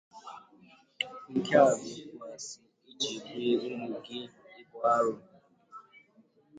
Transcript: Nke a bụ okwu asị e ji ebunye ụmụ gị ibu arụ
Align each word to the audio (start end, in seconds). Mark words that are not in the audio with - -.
Nke 1.35 1.53
a 1.63 1.67
bụ 1.79 1.87
okwu 2.01 2.17
asị 2.31 2.59
e 2.87 2.89
ji 2.99 3.11
ebunye 3.51 3.75
ụmụ 3.77 3.97
gị 4.05 4.19
ibu 4.59 4.77
arụ 4.93 5.13